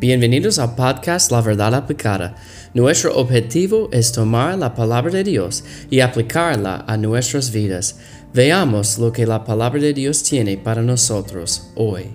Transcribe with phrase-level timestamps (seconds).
[0.00, 2.36] Bienvenidos al podcast La Verdad Aplicada.
[2.72, 7.98] Nuestro objetivo es tomar la palabra de Dios y aplicarla a nuestras vidas.
[8.32, 12.14] Veamos lo que la palabra de Dios tiene para nosotros hoy.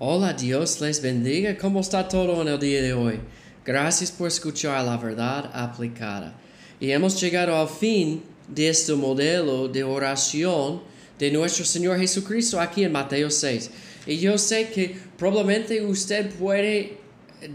[0.00, 1.56] Hola, Dios les bendiga.
[1.56, 3.20] ¿Cómo está todo en el día de hoy?
[3.64, 6.34] Gracias por escuchar la verdad aplicada.
[6.80, 12.84] Y hemos llegado al fin de este modelo de oración de nuestro Señor Jesucristo aquí
[12.84, 13.70] en Mateo 6.
[14.06, 16.98] Y yo sé que probablemente usted puede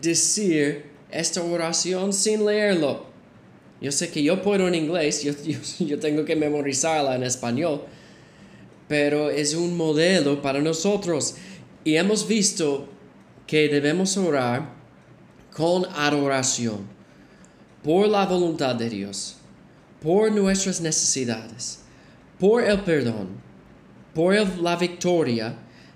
[0.02, 3.08] decir esta oración sin leerlo.
[3.82, 5.34] Yo sé que yo puedo en inglés, yo,
[5.80, 7.84] yo, tengo que memorizarla en español,
[8.88, 11.36] pero es un modelo para nosotros.
[11.84, 12.88] Y hemos visto
[13.48, 14.74] que debemos orar
[15.56, 16.88] con adoración
[17.84, 19.38] por la voluntad de Dios,
[20.02, 21.80] por nuestras necesidades,
[22.38, 23.49] por el perdón,
[24.20, 25.56] por la victoria.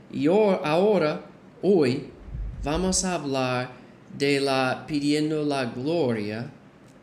[0.10, 1.26] Y ahora,
[1.62, 2.08] hoy,
[2.64, 3.72] vamos a hablar
[4.18, 6.50] de la pidiendo la gloria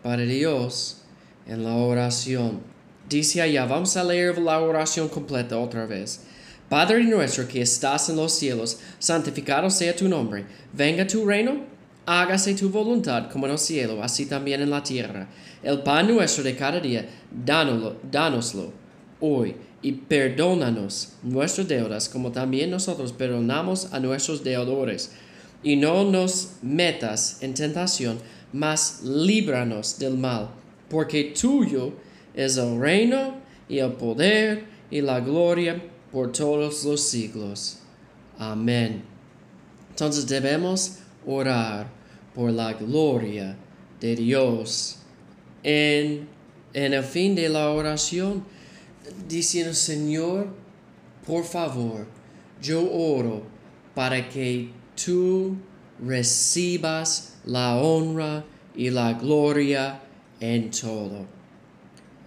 [0.03, 1.03] para Dios
[1.47, 2.62] en la oración.
[3.07, 6.23] Dice allá, vamos a leer la oración completa otra vez.
[6.71, 10.47] Padre nuestro que estás en los cielos, santificado sea tu nombre.
[10.73, 11.67] Venga tu reino,
[12.07, 15.29] hágase tu voluntad como en el cielo, así también en la tierra.
[15.62, 18.80] El pan nuestro de cada día, dánoslo, dánoslo
[19.21, 25.12] hoy y perdónanos nuestras deudas como también nosotros perdonamos a nuestros deudores.
[25.62, 28.19] Y no nos metas en tentación,
[28.53, 30.51] mas líbranos del mal,
[30.89, 31.93] porque tuyo
[32.35, 33.37] es el reino
[33.69, 37.79] y el poder y la gloria por todos los siglos.
[38.39, 39.03] Amén.
[39.91, 41.89] Entonces debemos orar
[42.34, 43.57] por la gloria
[44.01, 44.97] de Dios.
[45.62, 46.27] En,
[46.73, 48.45] en el fin de la oración,
[49.29, 50.48] diciendo, Señor,
[51.27, 52.06] por favor,
[52.61, 53.43] yo oro
[53.95, 54.70] para que
[55.03, 55.56] tú
[56.05, 58.44] recibas la honra
[58.75, 60.00] y la gloria
[60.41, 61.27] en todo.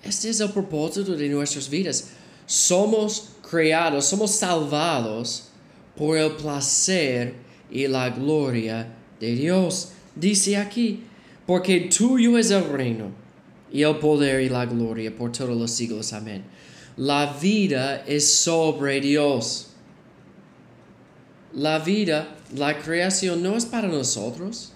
[0.03, 2.09] Este es el propósito de nuestras vidas.
[2.45, 5.49] Somos creados, somos salvados
[5.95, 7.35] por el placer
[7.71, 8.87] y la gloria
[9.19, 9.93] de Dios.
[10.15, 11.03] Dice aquí,
[11.45, 13.11] porque tuyo es el reino
[13.71, 16.13] y el poder y la gloria por todos los siglos.
[16.13, 16.43] Amén.
[16.97, 19.69] La vida es sobre Dios.
[21.53, 24.73] La vida, la creación no es para nosotros,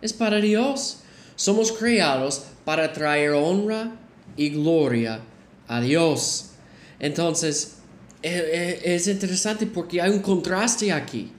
[0.00, 0.98] es para Dios.
[1.36, 3.96] Somos creados para traer honra
[4.36, 5.20] y gloria
[5.68, 6.50] a Dios.
[6.98, 7.78] Entonces,
[8.22, 11.32] e, e, es interesante porque hay un contraste aquí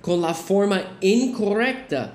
[0.00, 2.14] con la forma incorrecta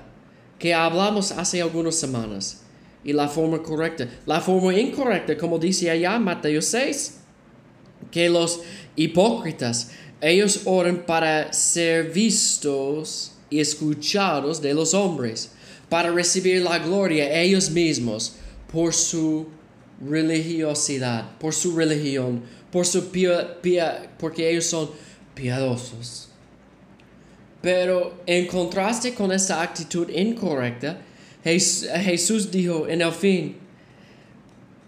[0.58, 2.62] que hablamos hace algunas semanas
[3.02, 4.08] y la forma correcta.
[4.24, 7.20] La forma incorrecta, como dice allá Mateo 6,
[8.14, 8.60] que los
[8.94, 15.50] hipócritas, ellos oran para ser vistos y escuchados de los hombres,
[15.88, 18.36] para recibir la gloria ellos mismos
[18.72, 19.48] por su
[20.00, 23.10] religiosidad, por su religión, por su
[24.16, 24.90] porque ellos son
[25.34, 26.28] piadosos.
[27.60, 31.00] Pero en contraste con esta actitud incorrecta,
[31.42, 33.56] Jesús dijo en el fin,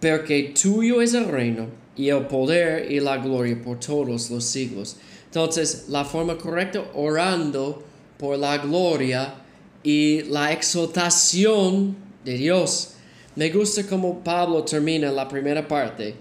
[0.00, 4.96] porque tuyo es el reino y el poder y la gloria por todos los siglos.
[5.26, 7.82] Entonces, la forma correcta, orando
[8.18, 9.34] por la gloria
[9.82, 12.94] y la exaltación de Dios.
[13.34, 16.14] Me gusta como Pablo termina la primera parte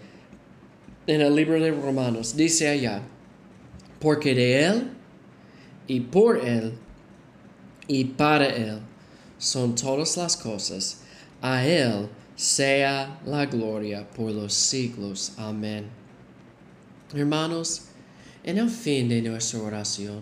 [1.08, 2.35] en el libro de Romanos.
[2.35, 3.02] Dice allá,
[4.00, 4.91] porque de Él
[5.88, 6.74] y por Él
[7.88, 8.80] y para Él
[9.38, 11.02] son todas las cosas.
[11.41, 15.34] A Él sea la gloria por los siglos.
[15.38, 15.85] Amén.
[17.13, 17.84] Hermanos,
[18.44, 20.22] en el fin de nuestra oración,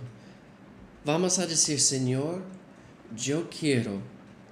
[1.03, 2.43] vamos a decir, Señor,
[3.15, 3.99] yo quiero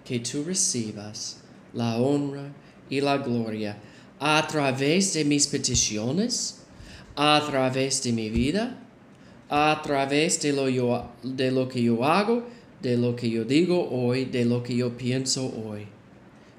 [0.03, 1.37] que tú recibas
[1.73, 2.51] la honra
[2.89, 3.77] y la gloria
[4.19, 6.63] a través de mis peticiones,
[7.15, 8.77] a través de mi vida,
[9.49, 12.47] a través de lo, de lo que yo hago,
[12.81, 15.87] de lo que yo digo hoy, de lo que yo pienso hoy.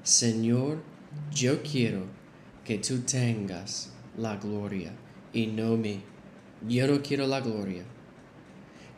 [0.02, 0.91] Señor,
[1.34, 2.06] yo quiero
[2.64, 4.92] que tú tengas la gloria
[5.32, 6.00] y no me.
[6.68, 7.82] Yo no quiero la gloria.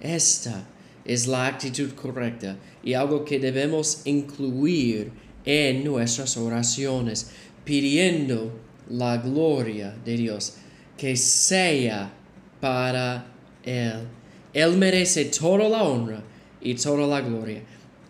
[0.00, 0.66] Esta
[1.04, 5.12] es la actitud correcta y algo que debemos incluir
[5.44, 7.30] en nuestras oraciones,
[7.64, 8.52] pidiendo
[8.88, 10.54] la gloria de Dios,
[10.96, 12.12] que sea
[12.60, 13.26] para
[13.64, 14.08] Él.
[14.52, 16.22] Él merece toda la honra
[16.60, 17.62] y toda la gloria.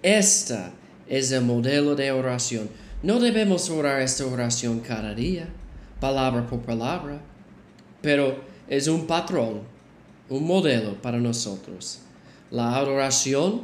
[0.03, 0.73] Esta
[1.09, 2.69] es el modelo de oración.
[3.02, 5.49] No debemos orar esta oración cada día,
[6.00, 7.20] palabra por palabra,
[8.00, 9.62] pero es un patrón,
[10.29, 12.00] un modelo para nosotros.
[12.50, 13.62] La adoración,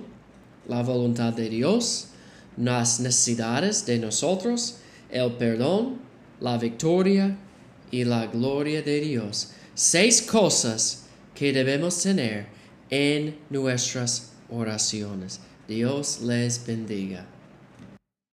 [0.69, 2.09] la voluntad de Dios,
[2.56, 4.77] las necesidades de nosotros,
[5.11, 5.99] el perdón,
[6.41, 7.37] la victoria
[7.91, 9.53] y la gloria de Dios.
[9.75, 12.47] Seis cosas que debemos tener
[12.91, 15.41] en nuestras oraciones.
[15.69, 17.26] Dios les bendiga.